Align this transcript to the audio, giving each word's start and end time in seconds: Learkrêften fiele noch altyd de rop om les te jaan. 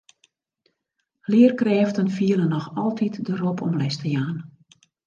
Learkrêften 1.31 2.09
fiele 2.17 2.47
noch 2.53 2.67
altyd 2.83 3.13
de 3.25 3.33
rop 3.41 3.59
om 3.67 3.73
les 3.81 3.95
te 4.01 4.07
jaan. 4.15 4.35